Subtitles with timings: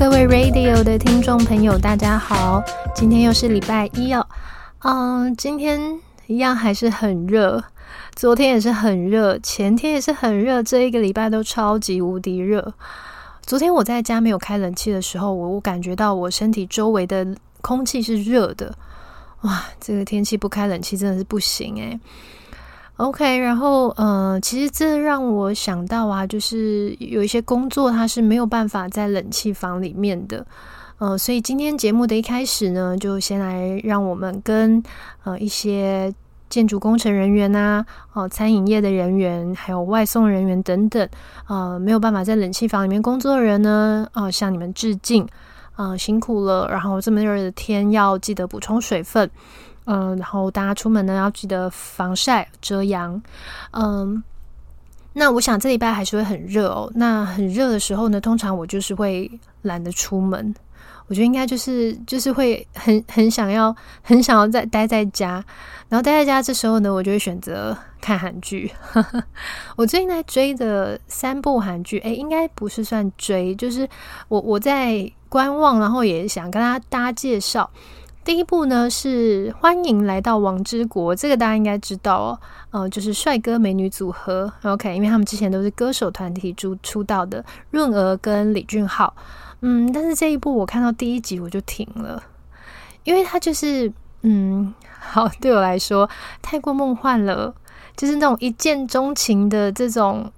[0.00, 2.64] 各位 radio 的听众朋友，大家好，
[2.94, 4.26] 今天又是礼拜一哦。
[4.78, 7.62] 嗯，今天一样还是很热，
[8.16, 12.72] 昨天也是很热，前天也是很热，这一个礼拜都超级无敌热。
[13.42, 18.74] 昨天我在家没有开冷气的时候，我我感觉到我身体周围的空气是热的。
[19.42, 22.00] 哇，这个天气不开冷气真的是不行诶。
[23.00, 30.44] OK，然后呃，其实这让我想到啊，就是有一些工作它是没有办法在冷气房里面的，
[30.98, 34.82] 呃，所以今天节目的一开始呢，就先来让我们跟
[35.24, 36.12] 呃一些
[36.50, 41.08] 建筑工程人员呐，哦，餐饮业的人员，还有外送人员等等，
[41.48, 45.26] 呃，没有办法在冷气房里面工作的人呢，啊，向你们致敬，
[45.74, 49.30] 啊，辛苦了，然后这么热的天要记得补充水分。
[49.86, 53.20] 嗯，然后大家出门呢要记得防晒遮阳。
[53.72, 54.22] 嗯，
[55.12, 56.90] 那我想这礼拜还是会很热哦。
[56.94, 59.30] 那很热的时候呢，通常我就是会
[59.62, 60.54] 懒得出门。
[61.08, 65.44] 我觉得应该就是就是会很很想要很想要在待在家。
[65.88, 68.70] 然后待在家这时候呢，我就会选择看韩剧。
[69.74, 73.88] 我最近在追的三部韩剧，哎，应该不是算追，就是
[74.28, 77.68] 我我在观望，然后也想跟大家大家介绍。
[78.22, 82.38] 第一部呢是欢迎来到王之国，这个大家应该知道
[82.70, 89.14] 哦，呃，就是帅哥美女组合，OK，因为他们之前都是歌手团体出出道的，润儿跟李俊浩，
[89.62, 92.22] 嗯，但是这一部我看到第一集我就停了，
[93.04, 93.90] 因为他就是，
[94.22, 96.08] 嗯， 好，对我来说
[96.42, 97.54] 太过梦幻了，
[97.96, 100.30] 就是那种一见钟情的这种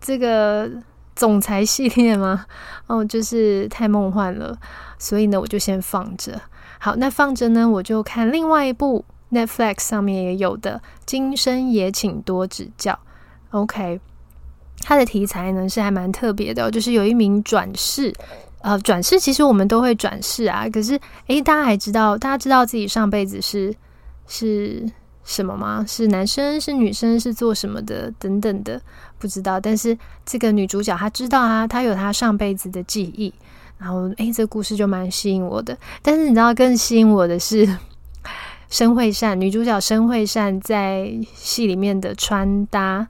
[0.00, 0.70] 这个
[1.18, 2.46] 总裁系列吗？
[2.86, 4.56] 哦，就是太梦幻了，
[5.00, 6.40] 所以呢，我就先放着。
[6.78, 12.92] 好，那放着呢，我就看另外一部 Netflix 上面也有的《今生也请多指教》。
[13.50, 14.00] OK，
[14.82, 18.14] 它的题材呢是还蛮特别的，就是有一名转世，
[18.60, 20.68] 呃，转世其实我们都会转世啊。
[20.72, 20.96] 可是，
[21.26, 23.74] 诶，大家还知道，大家知道自己上辈子是
[24.28, 24.88] 是
[25.28, 25.84] 什么吗？
[25.86, 28.80] 是男生是女生是做什么的等等的，
[29.18, 29.60] 不知道。
[29.60, 33.32] 但是这个女主角她知道啊，她有她上辈子的记忆。
[33.76, 35.76] 然后，诶，这故事就蛮吸引我的。
[36.00, 37.68] 但是你知道，更吸引我的是
[38.70, 43.06] 申惠善女主角申惠善在戏里面的穿搭。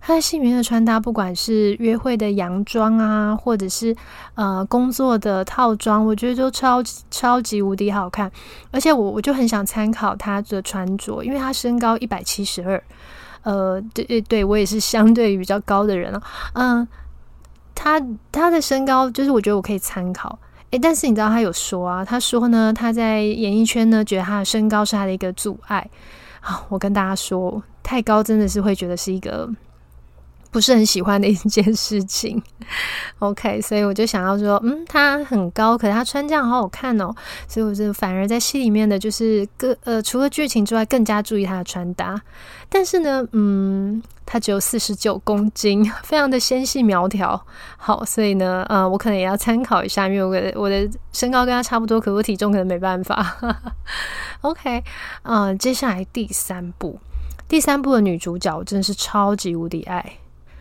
[0.00, 3.94] 他在戏里面的穿搭，不管是约会的洋装啊，或者是
[4.34, 8.30] 呃工作的套装，我觉得都超超级无敌好看。
[8.70, 12.82] 而且我我就很想参考他的穿着，因为他身高一百七十二。
[13.42, 16.22] 呃，对对对，我也是相对比较高的人了。
[16.54, 16.88] 嗯。
[17.80, 20.36] 他他的身高就是我觉得我可以参考，
[20.72, 25.88] 诶，但是你知道他有说啊，他说呢他在演艺圈呢觉得他的身高是他的一个阻碍
[26.40, 29.48] 啊，我跟大家说，太高真的是会觉得是一个。
[30.50, 32.42] 不是很喜欢的一件事情，
[33.20, 37.14] OK，所以我就想要说，嗯，他很高，可是他穿这样好好看哦，
[37.46, 42.20] 所以我就反而在戏里面的就是个呃，除了剧情之外，更加注意他的穿搭。
[42.68, 47.40] 但是呢，嗯，他只有四十九公斤，非常的纤细苗条。
[47.76, 53.36] 好，所以呢，呃，我可能也要参考一下，因为我的我的身高跟他差不多，可我体重可能没办法。
[54.42, 54.82] OK，
[55.22, 56.98] 嗯，接下来第三部，
[57.48, 60.18] 第三部的女主角真的是超级无敌爱。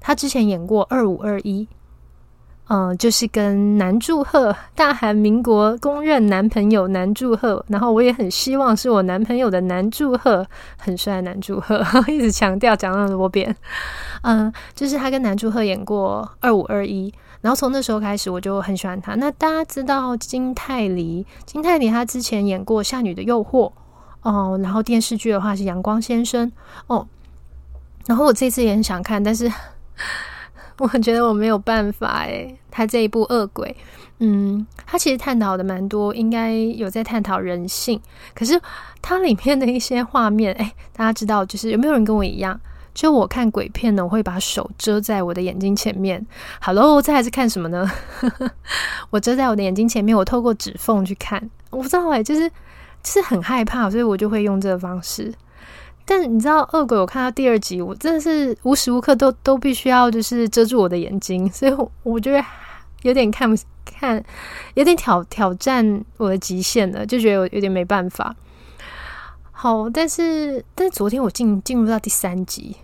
[0.00, 1.64] 他之前演过《二五二一》，
[2.70, 7.64] 嗯，就是跟南柱赫，大韩民国公认男朋友南柱赫。
[7.68, 10.46] 然后我也很希望是我男朋友的南柱赫，
[10.78, 13.56] 很帅南柱赫， 一直强调讲了多遍。
[14.22, 17.10] 嗯，就是他跟南柱赫演过《二五二一》，
[17.40, 19.14] 然后从那时候开始我就很喜欢他。
[19.14, 23.70] 那大家知道金泰梨，金泰梨他之前演过《夏女的诱惑》
[24.22, 26.46] 哦，然后电视剧的话是《阳光先生》
[26.86, 27.06] 哦。
[28.06, 29.50] 然后我这次也很想看，但是。
[30.78, 33.68] 我觉得我没有办法诶，他这一部《恶鬼》，
[34.20, 38.00] 嗯，他其实探讨的蛮多，应该有在探讨人性。
[38.34, 38.60] 可是
[39.02, 42.60] 它里面的一些画面，诶，大家知道，就是有没有人跟我一样？
[42.94, 46.24] 就我看鬼片呢，我会把手遮在我的眼睛前面。
[46.60, 47.88] Hello，这还是看什么呢？
[49.10, 51.48] 我遮在我的眼睛前面，我透过指缝去看。
[51.70, 52.48] 我不知道诶，就是
[53.02, 55.32] 就是很害怕，所以我就会用这个方式。
[56.08, 56.98] 但是你知道恶鬼？
[56.98, 62.42] 我看到第二集，我真的是无时无刻都都必须要就是遮住我的眼睛，所以我觉得
[63.02, 64.24] 有点看不看，
[64.72, 68.34] 有点挑挑战我的极限了，就觉得有有点没办法。
[69.52, 72.74] 好，但是但是昨天我进进入到第三集，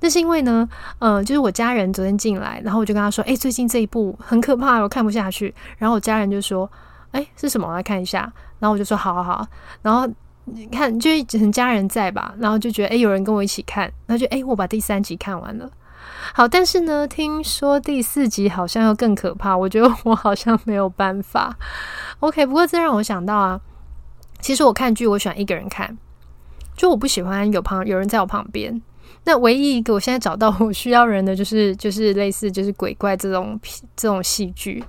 [0.00, 0.68] 那是因为呢，
[0.98, 6.70] 嗯，就是我家人昨天进来，然后我就跟他说：“哎，最近这一部很可怕，我看不下去。”然后我家人就说
[7.12, 7.72] ：“哎，是什么？
[7.72, 8.30] 来看一下。”
[8.60, 9.46] 然后我就说：“好好好。”
[9.80, 10.06] 然后。
[10.54, 15.70] 你看，就很家人在吧，然后就觉得哎，有人跟我一起看，那就哎，我把第三集看完了，
[16.34, 21.56] 好，但是呢，听说第四集好像又更可怕，我觉得我好像没有办法。
[22.20, 23.60] OK，不过这让我想到啊，
[24.40, 25.96] 其实我看剧我喜欢一个人看，
[26.76, 28.80] 就我不喜欢有旁有人在我旁边。
[29.28, 33.60] 那唯一一个我现在找到我需要人的，就是就是类似就是鬼怪这种
[33.94, 34.82] 这种戏剧。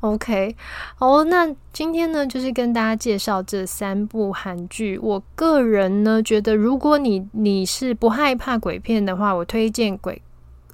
[0.00, 0.56] OK，
[0.96, 4.98] 好，那今天呢，就是跟大家介绍这三部韩剧。
[4.98, 10.20] 我个人呢，觉得如果你你是不害怕鬼片的话，我推荐鬼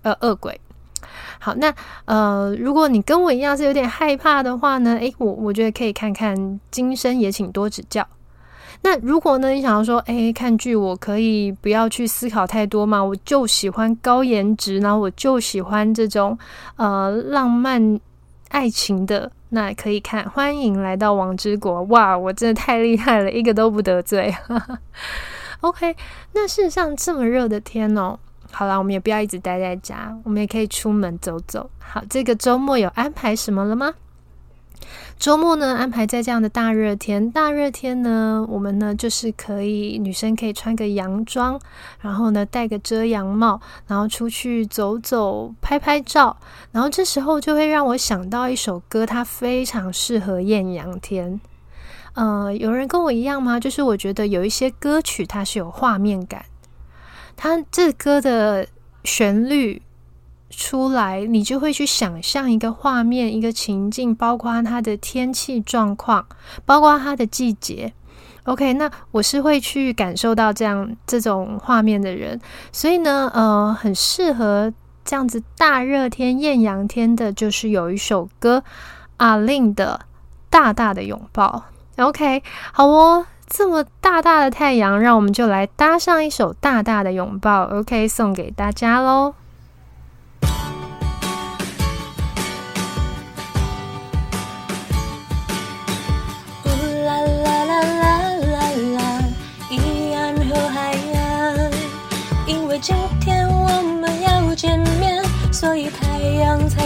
[0.00, 0.58] 呃恶鬼。
[1.38, 1.75] 好，那
[2.06, 6.34] 呃，如果你跟我一样是有点害怕的话呢，诶，我我觉得可以看看
[6.70, 8.00] 《今生也请多指教》。
[8.82, 9.50] 那如果呢？
[9.50, 13.02] 你想要说，哎，看剧我可以不要去思考太多嘛？
[13.02, 16.38] 我就喜欢高颜值，然后我就喜欢这种
[16.76, 18.00] 呃浪漫
[18.49, 20.28] 爱情的，那可以看。
[20.31, 24.34] 欢迎来到王之国，哇，我真的太厉害了，一个都不得罪。
[25.61, 25.94] OK，
[26.32, 28.19] 那事实上这么热的天哦，
[28.50, 31.69] 好了，我们也不要一直待在家，我们也可以出门走走。
[31.78, 33.93] 好，这个周末有安排什么了吗？
[35.19, 37.31] 周末呢，安排在这样的大热天。
[37.31, 41.61] 大热天呢，我们呢就是可以女生可以穿个洋装，
[42.00, 46.37] 然后呢戴个遮阳帽，然后出去走走、拍拍照。
[46.73, 51.41] 然后这时候就会让我想到一首歌，它非常适合艳阳天。
[52.15, 53.61] 呃，有人跟我一样吗？
[53.61, 56.47] 就是我觉得有一些歌曲它是有画面感，
[57.37, 58.67] 它这歌的
[59.05, 59.83] 旋律。
[60.50, 66.26] 出来，你就会去想象一个画面、一个情境，包括它的天气状况，
[66.67, 67.93] 包括它的季节。
[68.44, 72.41] OK，那我是会去感受到这样这种画面的人，
[72.73, 74.73] 所以呢，呃，很适合
[75.05, 78.64] 这样子大热天、艳阳天的，就是有一首歌
[79.19, 80.00] 阿令的
[80.49, 81.64] 《大大的拥抱》。
[82.05, 82.43] OK，
[82.73, 87.64] 好哦，这么大大的太阳，让我们就来搭上一首《大大的拥抱》。
[87.81, 89.35] OK，送给大家喽。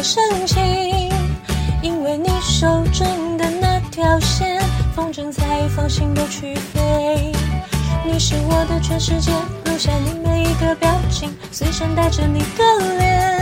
[0.04, 1.10] 深情，
[1.80, 4.60] 因为你手中的那条线，
[4.94, 7.32] 风筝才放心的去飞。
[8.04, 9.32] 你是我的全世界，
[9.64, 13.33] 留下你每一个表情，随身带着你的脸，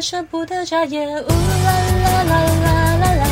[0.00, 1.08] 舍不得眨眼。
[1.08, 3.29] 呜啦啦啦啦啦啦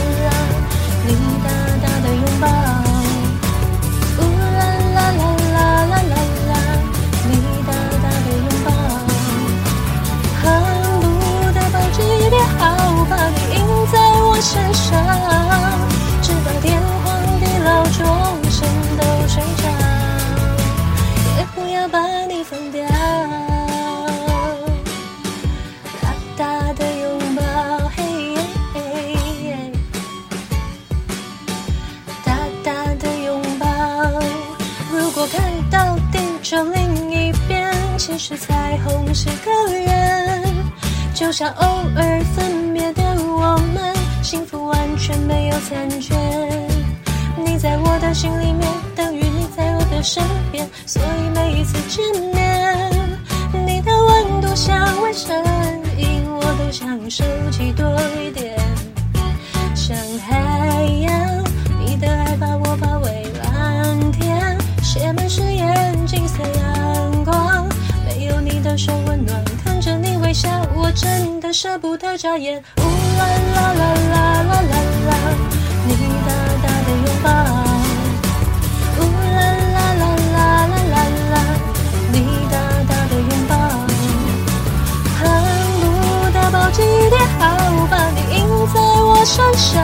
[41.28, 46.14] 就像偶尔分别的我们，幸福完全没有残缺。
[47.44, 48.66] 你在我的心里面，
[48.96, 52.90] 等于你在我的身边，所以每一次见面，
[53.66, 55.36] 你的温度、香味、声
[55.98, 57.86] 音，我都想收集多
[58.18, 58.58] 一点，
[59.74, 59.94] 像
[60.26, 61.44] 海洋，
[61.78, 65.94] 你的爱把我包围，蓝天写满誓言。
[66.06, 67.68] 金色阳光，
[68.06, 69.97] 没有你的手温暖，看着
[70.28, 72.62] 微笑，我真的舍不得眨眼。
[72.76, 72.82] 呜
[73.16, 73.80] 啦啦啦
[74.12, 74.76] 啦啦啦
[75.08, 75.12] 啦，
[75.86, 75.90] 你
[76.26, 76.28] 大
[76.62, 77.26] 大的拥抱。
[78.98, 79.00] 呜
[79.32, 79.40] 啦
[79.72, 80.04] 啦啦
[80.34, 80.96] 啦啦啦
[81.32, 81.34] 啦，
[82.12, 82.14] 你
[82.52, 83.56] 大大的拥抱。
[85.18, 85.18] 恨
[85.80, 85.88] 不
[86.34, 87.42] 得抱紧点，好
[87.90, 88.44] 把你印
[88.74, 89.80] 在我身上，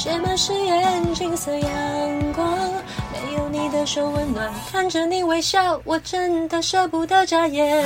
[0.00, 2.56] 写满誓言，金色阳光，
[3.12, 7.84] 没有你的手温暖，看着你微笑，我真的舍不得眨眼。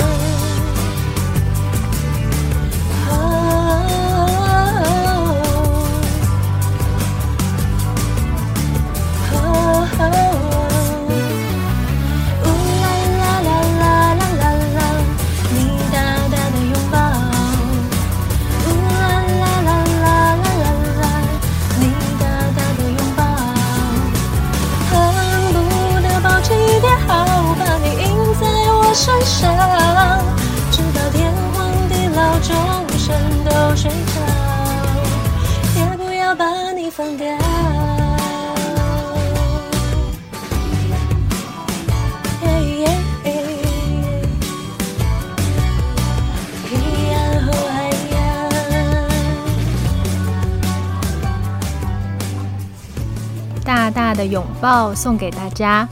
[36.95, 37.27] 放掉。
[53.65, 55.89] 大大的拥抱送给大家。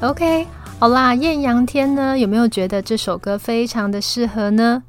[0.00, 0.46] OK，
[0.78, 4.82] 好啦，艳阳天呢，有没有觉得这首歌非常的适合呢？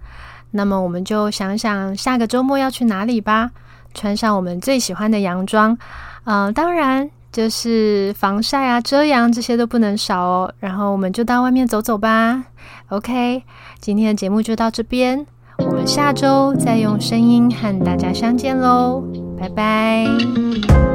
[0.51, 3.51] 那么我们就想想下个周末要去哪里吧。
[3.93, 5.77] 穿上我们最喜欢的洋装，
[6.23, 10.53] 呃，当然就是防晒啊、遮阳这些都不能少哦。
[10.59, 12.43] 然后我们就到外面走走吧。
[12.89, 13.43] OK，
[13.79, 15.25] 今天的节目就到这边，
[15.57, 19.03] 我们下周再用声音和大家相见喽，
[19.39, 20.92] 拜拜。